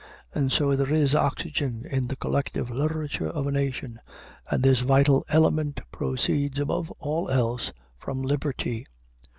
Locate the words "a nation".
3.45-3.99